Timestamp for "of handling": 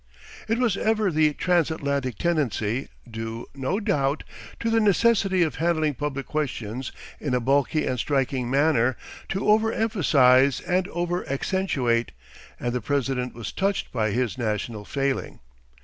5.43-5.93